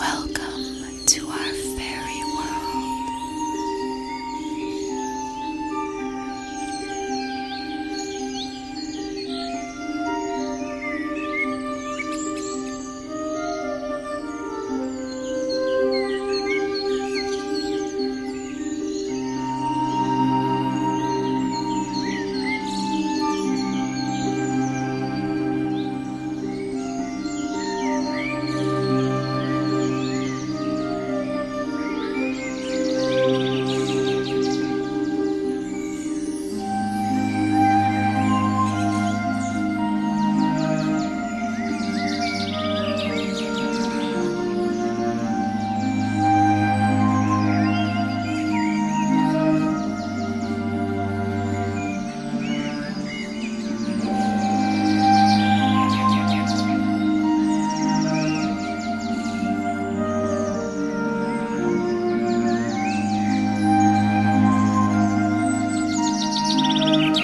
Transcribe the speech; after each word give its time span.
Welcome 0.00 0.49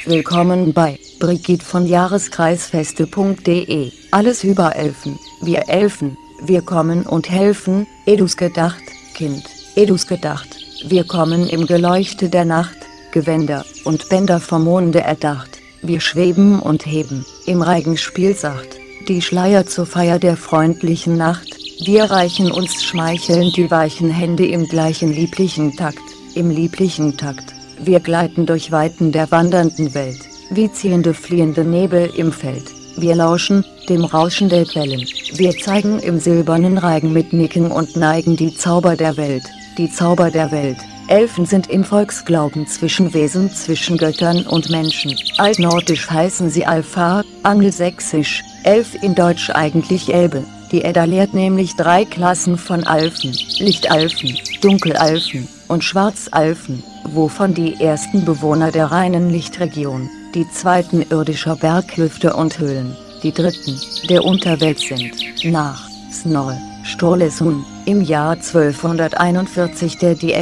Willkommen 0.08 0.72
bei 0.72 1.00
Brigitte 1.18 1.64
von 1.64 1.84
Jahreskreisfeste.de. 1.84 3.90
Alles 4.12 4.44
über 4.44 4.76
Elfen. 4.76 5.18
Wir 5.42 5.68
Elfen, 5.68 6.16
wir 6.40 6.62
kommen 6.62 7.02
und 7.02 7.28
helfen. 7.28 7.88
Edus 8.06 8.36
gedacht, 8.36 8.84
Kind, 9.14 9.42
Edus 9.74 10.06
gedacht. 10.06 10.46
Wir 10.86 11.02
kommen 11.02 11.48
im 11.48 11.66
Geleuchte 11.66 12.28
der 12.28 12.44
Nacht, 12.44 12.76
Gewänder 13.10 13.64
und 13.82 14.08
Bänder 14.08 14.38
vom 14.38 14.62
Monde 14.62 15.00
erdacht. 15.00 15.58
Wir 15.82 16.00
schweben 16.00 16.60
und 16.60 16.86
heben, 16.86 17.26
im 17.46 17.60
Reigen 17.60 17.96
Spielsacht, 17.96 18.78
die 19.08 19.22
Schleier 19.22 19.66
zur 19.66 19.86
Feier 19.86 20.20
der 20.20 20.36
freundlichen 20.36 21.16
Nacht. 21.16 21.56
Wir 21.84 22.04
reichen 22.04 22.52
uns 22.52 22.84
schmeichelnd 22.84 23.56
die 23.56 23.72
weichen 23.72 24.10
Hände 24.10 24.46
im 24.46 24.68
gleichen 24.68 25.12
lieblichen 25.12 25.76
Takt, 25.76 25.98
im 26.36 26.48
lieblichen 26.48 27.16
Takt. 27.16 27.56
Wir 27.78 28.00
gleiten 28.00 28.46
durch 28.46 28.72
Weiten 28.72 29.12
der 29.12 29.30
wandernden 29.30 29.94
Welt, 29.94 30.20
wie 30.50 30.72
ziehende 30.72 31.12
fliehende 31.12 31.64
Nebel 31.64 32.10
im 32.16 32.32
Feld. 32.32 32.64
Wir 32.96 33.14
lauschen, 33.14 33.64
dem 33.88 34.04
Rauschen 34.04 34.48
der 34.48 34.64
Quellen. 34.64 35.06
Wir 35.34 35.50
zeigen 35.58 35.98
im 35.98 36.18
silbernen 36.18 36.78
Reigen 36.78 37.12
mit 37.12 37.32
Nicken 37.32 37.70
und 37.70 37.94
Neigen 37.96 38.36
die 38.36 38.54
Zauber 38.54 38.96
der 38.96 39.16
Welt, 39.16 39.44
die 39.76 39.90
Zauber 39.90 40.30
der 40.30 40.50
Welt. 40.50 40.78
Elfen 41.08 41.44
sind 41.44 41.68
im 41.68 41.84
Volksglauben 41.84 42.66
Zwischenwesen 42.66 43.50
zwischen 43.52 43.98
Göttern 43.98 44.46
und 44.46 44.70
Menschen. 44.70 45.14
Altnordisch 45.36 46.10
heißen 46.10 46.50
sie 46.50 46.66
Alpha, 46.66 47.22
angelsächsisch, 47.42 48.42
Elf 48.64 49.00
in 49.02 49.14
Deutsch 49.14 49.50
eigentlich 49.50 50.12
Elbe. 50.12 50.42
Die 50.72 50.82
Edda 50.82 51.04
lehrt 51.04 51.32
nämlich 51.32 51.76
drei 51.76 52.04
Klassen 52.04 52.58
von 52.58 52.82
Alfen, 52.84 53.32
Lichtalfen, 53.58 54.36
Dunkelalfen 54.62 55.46
und 55.68 55.84
Schwarzalfen, 55.84 56.82
wovon 57.14 57.54
die 57.54 57.80
ersten 57.80 58.24
Bewohner 58.24 58.70
der 58.72 58.86
reinen 58.86 59.30
Lichtregion, 59.30 60.08
die 60.34 60.48
zweiten 60.50 61.02
irdischer 61.02 61.56
Berghüfte 61.56 62.34
und 62.34 62.58
Höhlen, 62.58 62.96
die 63.22 63.32
dritten, 63.32 63.78
der 64.08 64.24
Unterwelt 64.24 64.78
sind, 64.78 65.12
nach 65.44 65.88
Snorre 66.12 66.58
Sturleson, 66.84 67.64
im 67.84 68.00
Jahr 68.00 68.32
1241 68.32 69.98
der 69.98 70.14
die 70.14 70.34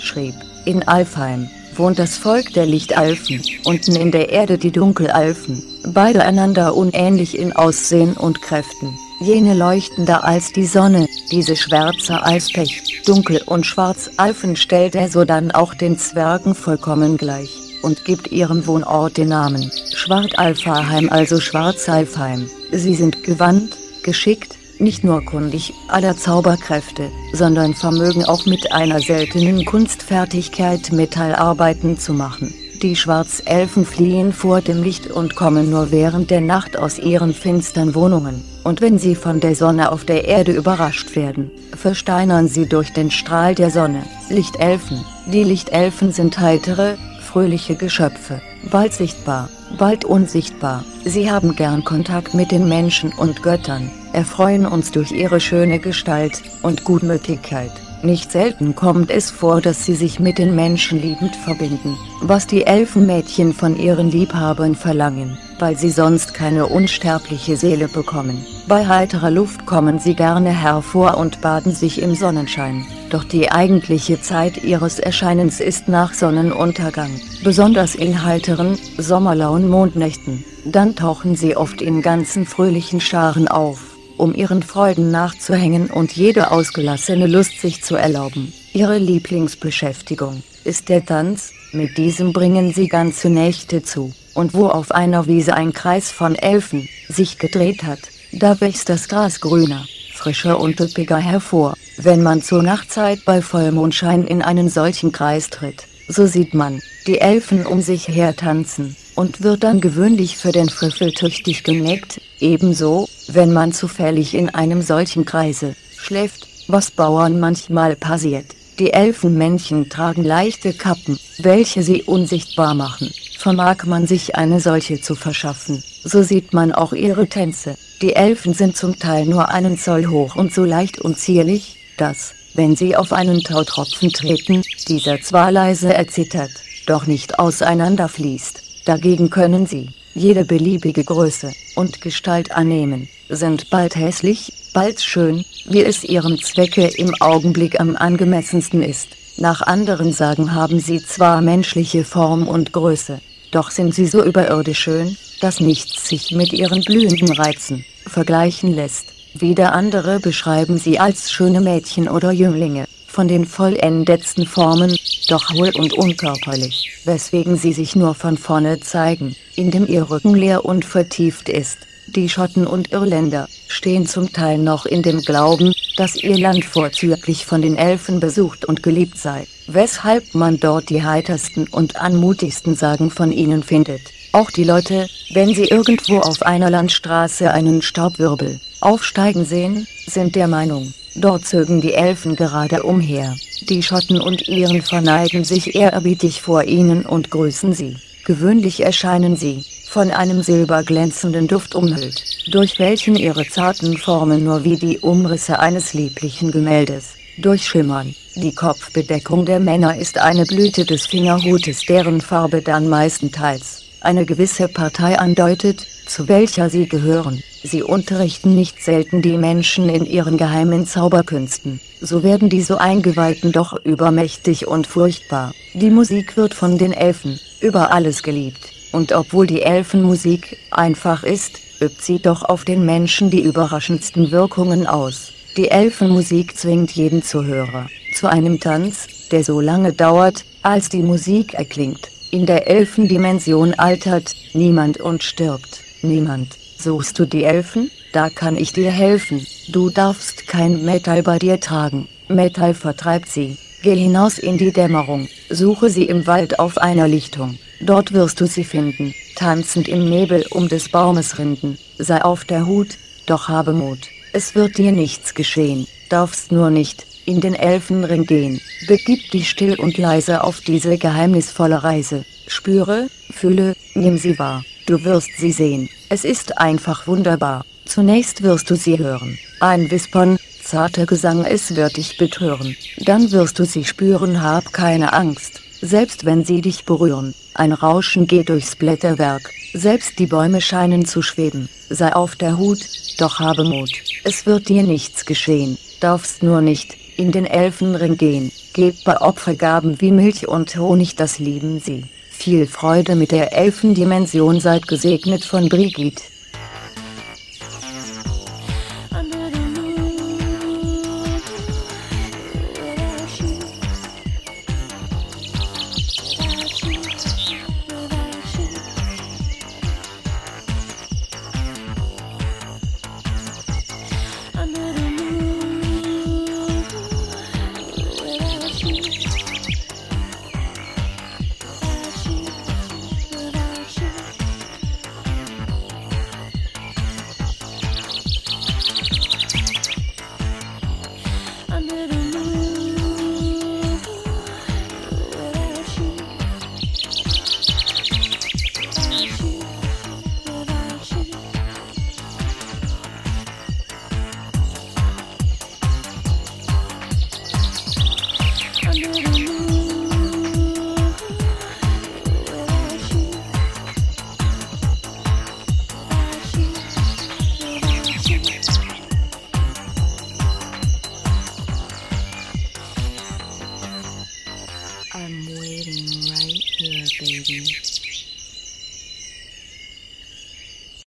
schrieb, 0.00 0.34
in 0.64 0.86
Alfheim, 0.86 1.48
wohnt 1.76 1.98
das 1.98 2.16
Volk 2.16 2.52
der 2.54 2.66
Lichtalfen, 2.66 3.40
unten 3.64 3.94
in 3.94 4.10
der 4.10 4.30
Erde 4.30 4.58
die 4.58 4.72
Dunkelalfen, 4.72 5.62
beide 5.86 6.24
einander 6.24 6.74
unähnlich 6.76 7.38
in 7.38 7.52
Aussehen 7.52 8.14
und 8.14 8.42
Kräften, 8.42 8.98
jene 9.22 9.54
leuchtender 9.54 10.24
als 10.24 10.52
die 10.52 10.66
Sonne, 10.66 11.08
diese 11.30 11.56
schwärzer 11.56 12.26
als 12.26 12.52
Pech, 12.52 13.02
dunkel 13.06 13.40
und 13.46 13.64
schwarz 13.64 14.10
Alfen 14.16 14.56
stellt 14.56 14.94
er 14.94 15.08
sodann 15.08 15.50
auch 15.52 15.74
den 15.74 15.98
Zwergen 15.98 16.54
vollkommen 16.54 17.16
gleich, 17.16 17.56
und 17.82 18.04
gibt 18.04 18.32
ihrem 18.32 18.66
Wohnort 18.66 19.16
den 19.16 19.28
Namen, 19.28 19.70
Schwartalfaheim 19.94 21.08
also 21.10 21.40
Schwarzalfheim, 21.40 22.50
sie 22.72 22.94
sind 22.94 23.22
gewandt, 23.22 23.76
geschickt, 24.02 24.56
nicht 24.78 25.04
nur 25.04 25.24
kundig 25.24 25.72
aller 25.88 26.16
Zauberkräfte, 26.16 27.08
sondern 27.32 27.74
vermögen 27.74 28.24
auch 28.24 28.46
mit 28.46 28.72
einer 28.72 29.00
seltenen 29.00 29.64
Kunstfertigkeit 29.64 30.92
Metallarbeiten 30.92 31.98
zu 31.98 32.12
machen. 32.12 32.52
Die 32.82 32.96
Schwarzelfen 32.96 33.86
fliehen 33.86 34.32
vor 34.32 34.60
dem 34.60 34.82
Licht 34.82 35.06
und 35.06 35.36
kommen 35.36 35.70
nur 35.70 35.92
während 35.92 36.30
der 36.30 36.40
Nacht 36.40 36.76
aus 36.76 36.98
ihren 36.98 37.32
finstern 37.32 37.94
Wohnungen, 37.94 38.42
und 38.64 38.80
wenn 38.80 38.98
sie 38.98 39.14
von 39.14 39.40
der 39.40 39.54
Sonne 39.54 39.92
auf 39.92 40.04
der 40.04 40.26
Erde 40.26 40.52
überrascht 40.52 41.16
werden, 41.16 41.50
versteinern 41.76 42.48
sie 42.48 42.66
durch 42.66 42.92
den 42.92 43.10
Strahl 43.10 43.54
der 43.54 43.70
Sonne. 43.70 44.02
Lichtelfen, 44.28 45.04
die 45.26 45.44
Lichtelfen 45.44 46.12
sind 46.12 46.38
heitere, 46.38 46.96
fröhliche 47.20 47.76
Geschöpfe, 47.76 48.40
bald 48.70 48.92
sichtbar, 48.92 49.48
bald 49.78 50.04
unsichtbar. 50.04 50.84
Sie 51.04 51.30
haben 51.30 51.56
gern 51.56 51.84
Kontakt 51.84 52.34
mit 52.34 52.50
den 52.50 52.68
Menschen 52.68 53.12
und 53.12 53.42
Göttern, 53.42 53.90
erfreuen 54.12 54.66
uns 54.66 54.90
durch 54.90 55.12
ihre 55.12 55.40
schöne 55.40 55.78
Gestalt 55.78 56.42
und 56.62 56.84
Gutmütigkeit. 56.84 57.72
Nicht 58.02 58.32
selten 58.32 58.74
kommt 58.74 59.10
es 59.10 59.30
vor, 59.30 59.60
dass 59.60 59.84
sie 59.84 59.94
sich 59.94 60.18
mit 60.18 60.38
den 60.38 60.56
Menschen 60.56 61.00
liebend 61.00 61.36
verbinden, 61.36 61.96
was 62.20 62.48
die 62.48 62.66
Elfenmädchen 62.66 63.52
von 63.52 63.78
ihren 63.78 64.10
Liebhabern 64.10 64.74
verlangen, 64.74 65.38
weil 65.62 65.78
sie 65.78 65.90
sonst 65.90 66.34
keine 66.34 66.66
unsterbliche 66.66 67.56
Seele 67.56 67.86
bekommen. 67.86 68.44
Bei 68.66 68.88
heiterer 68.88 69.30
Luft 69.30 69.64
kommen 69.64 70.00
sie 70.00 70.14
gerne 70.14 70.50
hervor 70.50 71.16
und 71.18 71.40
baden 71.40 71.72
sich 71.72 72.02
im 72.02 72.16
Sonnenschein, 72.16 72.84
doch 73.10 73.22
die 73.22 73.52
eigentliche 73.52 74.20
Zeit 74.20 74.64
ihres 74.64 74.98
Erscheinens 74.98 75.60
ist 75.60 75.86
nach 75.86 76.14
Sonnenuntergang, 76.14 77.12
besonders 77.44 77.94
in 77.94 78.24
heiteren, 78.24 78.76
sommerlauen 78.98 79.68
Mondnächten. 79.68 80.44
Dann 80.64 80.96
tauchen 80.96 81.36
sie 81.36 81.56
oft 81.56 81.80
in 81.80 82.02
ganzen 82.02 82.44
fröhlichen 82.44 83.00
Scharen 83.00 83.46
auf 83.46 83.92
um 84.18 84.34
ihren 84.34 84.62
Freuden 84.62 85.10
nachzuhängen 85.10 85.90
und 85.90 86.12
jede 86.12 86.50
ausgelassene 86.50 87.26
Lust 87.26 87.60
sich 87.60 87.82
zu 87.82 87.96
erlauben. 87.96 88.52
Ihre 88.72 88.98
Lieblingsbeschäftigung 88.98 90.42
ist 90.64 90.88
der 90.88 91.04
Tanz, 91.04 91.50
mit 91.72 91.96
diesem 91.96 92.32
bringen 92.32 92.72
sie 92.72 92.86
ganze 92.86 93.30
Nächte 93.30 93.82
zu, 93.82 94.12
und 94.34 94.54
wo 94.54 94.66
auf 94.66 94.92
einer 94.92 95.26
Wiese 95.26 95.54
ein 95.54 95.72
Kreis 95.72 96.10
von 96.10 96.34
Elfen 96.34 96.88
sich 97.08 97.38
gedreht 97.38 97.84
hat, 97.84 98.00
da 98.32 98.60
wächst 98.60 98.88
das 98.88 99.08
Gras 99.08 99.40
grüner, 99.40 99.84
frischer 100.14 100.60
und 100.60 100.80
üppiger 100.80 101.18
hervor. 101.18 101.74
Wenn 101.98 102.22
man 102.22 102.42
zur 102.42 102.62
Nachtzeit 102.62 103.24
bei 103.24 103.42
Vollmondschein 103.42 104.24
in 104.24 104.42
einen 104.42 104.68
solchen 104.68 105.12
Kreis 105.12 105.50
tritt, 105.50 105.84
so 106.08 106.26
sieht 106.26 106.54
man 106.54 106.80
die 107.06 107.20
Elfen 107.20 107.66
um 107.66 107.82
sich 107.82 108.08
her 108.08 108.36
tanzen, 108.36 108.96
und 109.14 109.42
wird 109.42 109.62
dann 109.62 109.80
gewöhnlich 109.80 110.36
für 110.36 110.52
den 110.52 110.68
Friffel 110.68 111.12
tüchtig 111.12 111.64
geneckt, 111.64 112.20
ebenso, 112.40 113.08
wenn 113.28 113.52
man 113.52 113.72
zufällig 113.72 114.34
in 114.34 114.48
einem 114.50 114.82
solchen 114.82 115.24
Kreise 115.24 115.74
schläft, 115.96 116.48
was 116.68 116.90
Bauern 116.90 117.38
manchmal 117.38 117.96
passiert. 117.96 118.46
Die 118.78 118.92
Elfenmännchen 118.92 119.90
tragen 119.90 120.24
leichte 120.24 120.72
Kappen, 120.72 121.18
welche 121.38 121.82
sie 121.82 122.02
unsichtbar 122.02 122.74
machen. 122.74 123.12
Vermag 123.42 123.86
man 123.86 124.06
sich 124.06 124.36
eine 124.36 124.60
solche 124.60 125.00
zu 125.00 125.16
verschaffen, 125.16 125.82
so 126.04 126.22
sieht 126.22 126.52
man 126.52 126.70
auch 126.70 126.92
ihre 126.92 127.26
Tänze. 127.26 127.74
Die 128.00 128.14
Elfen 128.14 128.54
sind 128.54 128.76
zum 128.76 129.00
Teil 129.00 129.26
nur 129.26 129.48
einen 129.48 129.76
Zoll 129.76 130.06
hoch 130.06 130.36
und 130.36 130.54
so 130.54 130.64
leicht 130.64 131.00
und 131.00 131.18
zierlich, 131.18 131.76
dass, 131.96 132.34
wenn 132.54 132.76
sie 132.76 132.94
auf 132.94 133.12
einen 133.12 133.42
Tautropfen 133.42 134.10
treten, 134.10 134.62
dieser 134.86 135.20
zwar 135.22 135.50
leise 135.50 135.92
erzittert, 135.92 136.52
doch 136.86 137.08
nicht 137.08 137.40
auseinanderfließt. 137.40 138.84
Dagegen 138.84 139.28
können 139.28 139.66
sie, 139.66 139.88
jede 140.14 140.44
beliebige 140.44 141.02
Größe 141.02 141.50
und 141.74 142.00
Gestalt 142.00 142.52
annehmen, 142.52 143.08
sind 143.28 143.70
bald 143.70 143.96
hässlich, 143.96 144.52
bald 144.72 145.00
schön, 145.00 145.44
wie 145.66 145.82
es 145.82 146.04
ihrem 146.04 146.40
Zwecke 146.40 146.86
im 146.96 147.12
Augenblick 147.18 147.80
am 147.80 147.96
angemessensten 147.96 148.84
ist. 148.84 149.08
Nach 149.36 149.62
anderen 149.62 150.12
Sagen 150.12 150.54
haben 150.54 150.78
sie 150.78 151.04
zwar 151.04 151.40
menschliche 151.40 152.04
Form 152.04 152.46
und 152.46 152.72
Größe, 152.72 153.20
doch 153.52 153.70
sind 153.70 153.94
sie 153.94 154.06
so 154.06 154.24
überirdisch 154.24 154.80
schön, 154.80 155.16
dass 155.40 155.60
nichts 155.60 156.08
sich 156.08 156.32
mit 156.32 156.52
ihren 156.52 156.82
blühenden 156.82 157.32
Reizen 157.32 157.84
vergleichen 158.06 158.74
lässt. 158.74 159.06
Wieder 159.34 159.72
andere 159.72 160.18
beschreiben 160.18 160.78
sie 160.78 160.98
als 160.98 161.30
schöne 161.30 161.60
Mädchen 161.60 162.08
oder 162.08 162.32
Jünglinge, 162.32 162.86
von 163.06 163.28
den 163.28 163.46
vollendetsten 163.46 164.46
Formen, 164.46 164.96
doch 165.28 165.52
hohl 165.52 165.70
und 165.76 165.92
unkörperlich, 165.92 166.92
weswegen 167.04 167.56
sie 167.56 167.72
sich 167.72 167.94
nur 167.94 168.14
von 168.14 168.36
vorne 168.36 168.80
zeigen, 168.80 169.36
indem 169.54 169.86
ihr 169.86 170.10
Rücken 170.10 170.34
leer 170.34 170.64
und 170.64 170.84
vertieft 170.84 171.48
ist. 171.48 171.78
Die 172.08 172.28
Schotten 172.28 172.66
und 172.66 172.92
Irländer 172.92 173.48
stehen 173.68 174.06
zum 174.06 174.32
Teil 174.32 174.58
noch 174.58 174.86
in 174.86 175.02
dem 175.02 175.20
Glauben, 175.20 175.72
dass 175.96 176.16
ihr 176.16 176.36
Land 176.38 176.64
vorzüglich 176.64 177.46
von 177.46 177.62
den 177.62 177.76
Elfen 177.76 178.20
besucht 178.20 178.64
und 178.64 178.82
geliebt 178.82 179.16
sei, 179.16 179.46
weshalb 179.66 180.34
man 180.34 180.58
dort 180.58 180.90
die 180.90 181.02
heitersten 181.02 181.66
und 181.68 181.96
anmutigsten 181.96 182.74
Sagen 182.74 183.10
von 183.10 183.32
ihnen 183.32 183.62
findet. 183.62 184.00
Auch 184.32 184.50
die 184.50 184.64
Leute, 184.64 185.08
wenn 185.34 185.54
sie 185.54 185.64
irgendwo 185.64 186.18
auf 186.18 186.42
einer 186.42 186.70
Landstraße 186.70 187.50
einen 187.50 187.82
Staubwirbel 187.82 188.60
aufsteigen 188.80 189.44
sehen, 189.44 189.86
sind 190.06 190.34
der 190.34 190.48
Meinung, 190.48 190.92
dort 191.14 191.44
zögen 191.44 191.80
die 191.80 191.92
Elfen 191.92 192.34
gerade 192.34 192.82
umher. 192.82 193.36
Die 193.68 193.82
Schotten 193.82 194.20
und 194.20 194.48
Iren 194.48 194.82
verneigen 194.82 195.44
sich 195.44 195.74
ehrerbietig 195.74 196.42
vor 196.42 196.64
ihnen 196.64 197.04
und 197.04 197.30
grüßen 197.30 197.74
sie. 197.74 197.96
Gewöhnlich 198.24 198.80
erscheinen 198.80 199.36
sie, 199.36 199.64
von 199.88 200.10
einem 200.10 200.42
silberglänzenden 200.42 201.48
Duft 201.48 201.74
umhüllt, 201.74 202.24
durch 202.50 202.78
welchen 202.78 203.14
ihre 203.14 203.46
zarten 203.46 203.98
Formen 203.98 204.42
nur 204.44 204.64
wie 204.64 204.76
die 204.76 204.98
Umrisse 204.98 205.58
eines 205.58 205.92
lieblichen 205.92 206.50
Gemäldes 206.50 207.16
durchschimmern. 207.38 208.14
Die 208.36 208.54
Kopfbedeckung 208.54 209.44
der 209.46 209.60
Männer 209.60 209.96
ist 209.96 210.18
eine 210.18 210.44
Blüte 210.44 210.84
des 210.84 211.06
Fingerhutes, 211.06 211.84
deren 211.86 212.20
Farbe 212.20 212.62
dann 212.62 212.88
meistenteils 212.88 213.82
eine 214.02 214.26
gewisse 214.26 214.68
Partei 214.68 215.18
andeutet, 215.18 215.86
zu 216.06 216.28
welcher 216.28 216.68
sie 216.70 216.88
gehören. 216.88 217.42
Sie 217.62 217.82
unterrichten 217.82 218.54
nicht 218.54 218.82
selten 218.82 219.22
die 219.22 219.38
Menschen 219.38 219.88
in 219.88 220.04
ihren 220.04 220.36
geheimen 220.36 220.86
Zauberkünsten. 220.86 221.80
So 222.00 222.22
werden 222.24 222.48
die 222.48 222.62
so 222.62 222.76
Eingeweihten 222.76 223.52
doch 223.52 223.76
übermächtig 223.84 224.66
und 224.66 224.86
furchtbar. 224.86 225.52
Die 225.74 225.90
Musik 225.90 226.36
wird 226.36 226.54
von 226.54 226.76
den 226.78 226.92
Elfen 226.92 227.38
über 227.60 227.92
alles 227.92 228.22
geliebt. 228.22 228.72
Und 228.90 229.12
obwohl 229.12 229.46
die 229.46 229.62
Elfenmusik 229.62 230.58
einfach 230.70 231.22
ist, 231.22 231.60
übt 231.80 232.02
sie 232.02 232.18
doch 232.18 232.42
auf 232.42 232.64
den 232.64 232.84
Menschen 232.84 233.30
die 233.30 233.40
überraschendsten 233.40 234.32
Wirkungen 234.32 234.86
aus. 234.86 235.32
Die 235.58 235.70
Elfenmusik 235.70 236.56
zwingt 236.56 236.92
jeden 236.92 237.22
Zuhörer 237.22 237.86
zu 238.14 238.26
einem 238.26 238.58
Tanz, 238.58 239.28
der 239.30 239.44
so 239.44 239.60
lange 239.60 239.92
dauert, 239.92 240.46
als 240.62 240.88
die 240.88 241.02
Musik 241.02 241.52
erklingt. 241.52 242.08
In 242.30 242.46
der 242.46 242.68
Elfendimension 242.68 243.74
altert 243.74 244.34
niemand 244.54 244.98
und 244.98 245.22
stirbt 245.22 245.80
niemand. 246.00 246.56
Suchst 246.78 247.18
du 247.18 247.26
die 247.26 247.44
Elfen? 247.44 247.90
Da 248.14 248.30
kann 248.30 248.56
ich 248.56 248.72
dir 248.72 248.90
helfen. 248.90 249.46
Du 249.68 249.90
darfst 249.90 250.46
kein 250.46 250.86
Metall 250.86 251.22
bei 251.22 251.38
dir 251.38 251.60
tragen. 251.60 252.08
Metall 252.28 252.72
vertreibt 252.72 253.28
sie. 253.28 253.58
Geh 253.82 253.94
hinaus 253.94 254.38
in 254.38 254.56
die 254.56 254.72
Dämmerung. 254.72 255.28
Suche 255.50 255.90
sie 255.90 256.04
im 256.04 256.26
Wald 256.26 256.60
auf 256.60 256.78
einer 256.78 257.08
Lichtung. 257.08 257.58
Dort 257.82 258.14
wirst 258.14 258.40
du 258.40 258.46
sie 258.46 258.64
finden, 258.64 259.12
tanzend 259.36 259.86
im 259.86 260.08
Nebel 260.08 260.46
um 260.50 260.68
des 260.68 260.88
Baumes 260.88 261.38
Rinden. 261.38 261.76
Sei 261.98 262.22
auf 262.24 262.46
der 262.46 262.66
Hut, 262.66 262.96
doch 263.26 263.48
habe 263.48 263.74
Mut. 263.74 264.08
Es 264.32 264.54
wird 264.54 264.78
dir 264.78 264.92
nichts 264.92 265.34
geschehen, 265.34 265.86
darfst 266.08 266.52
nur 266.52 266.70
nicht 266.70 267.06
in 267.26 267.40
den 267.40 267.54
Elfenring 267.54 268.24
gehen. 268.24 268.60
Begib 268.88 269.30
dich 269.30 269.50
still 269.50 269.78
und 269.78 269.98
leise 269.98 270.42
auf 270.42 270.60
diese 270.60 270.96
geheimnisvolle 270.98 271.82
Reise. 271.82 272.24
Spüre, 272.46 273.08
fühle, 273.30 273.76
nimm 273.94 274.16
sie 274.16 274.38
wahr. 274.38 274.64
Du 274.86 275.04
wirst 275.04 275.30
sie 275.38 275.52
sehen. 275.52 275.88
Es 276.08 276.24
ist 276.24 276.58
einfach 276.58 277.06
wunderbar. 277.06 277.64
Zunächst 277.84 278.42
wirst 278.42 278.70
du 278.70 278.74
sie 278.74 278.98
hören. 278.98 279.38
Ein 279.60 279.90
Wispern, 279.90 280.38
zarter 280.62 281.06
Gesang, 281.06 281.44
es 281.44 281.76
wird 281.76 281.96
dich 281.96 282.16
betören. 282.16 282.76
Dann 282.98 283.30
wirst 283.32 283.58
du 283.58 283.64
sie 283.64 283.84
spüren, 283.84 284.42
hab 284.42 284.72
keine 284.72 285.12
Angst 285.12 285.62
selbst 285.82 286.24
wenn 286.24 286.44
sie 286.44 286.60
dich 286.60 286.84
berühren. 286.84 287.34
Ein 287.54 287.72
Rauschen 287.72 288.26
geht 288.26 288.48
durchs 288.48 288.76
Blätterwerk, 288.76 289.50
selbst 289.72 290.18
die 290.18 290.26
Bäume 290.26 290.60
scheinen 290.60 291.04
zu 291.04 291.22
schweben. 291.22 291.68
Sei 291.88 292.14
auf 292.14 292.36
der 292.36 292.58
Hut, 292.58 292.80
doch 293.18 293.38
habe 293.38 293.64
Mut. 293.64 293.90
Es 294.24 294.46
wird 294.46 294.68
dir 294.68 294.82
nichts 294.82 295.24
geschehen, 295.24 295.78
darfst 296.00 296.42
nur 296.42 296.60
nicht 296.60 296.96
in 297.16 297.32
den 297.32 297.46
Elfenring 297.46 298.16
gehen. 298.16 298.52
Gebt 298.72 299.04
bei 299.04 299.20
Opfergaben 299.20 300.00
wie 300.00 300.10
Milch 300.10 300.48
und 300.48 300.76
Honig, 300.76 301.16
das 301.16 301.38
lieben 301.38 301.80
sie. 301.80 302.04
Viel 302.30 302.66
Freude 302.66 303.14
mit 303.14 303.30
der 303.30 303.52
Elfendimension, 303.52 304.60
seid 304.60 304.88
gesegnet 304.88 305.44
von 305.44 305.68
Brigitte. 305.68 306.22